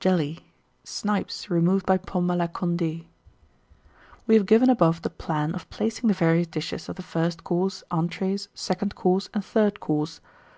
Jelly. 0.00 0.40
Snipes, 0.84 1.48
removed 1.48 1.86
by 1.86 1.96
Pommes 1.96 2.28
à 2.32 2.36
la 2.36 2.46
Condé. 2.46 3.06
We 4.26 4.34
have 4.34 4.44
given 4.44 4.68
above 4.68 5.00
the 5.00 5.08
plan 5.08 5.54
of 5.54 5.66
placing 5.70 6.08
the 6.08 6.12
various 6.14 6.46
dishes 6.48 6.90
of 6.90 6.96
the 6.96 7.02
1st 7.02 7.42
Course, 7.42 7.82
Entrées, 7.90 8.48
2nd 8.54 8.94
Course, 8.94 9.30
and 9.32 9.42
3rd 9.42 9.80
Course. 9.80 10.20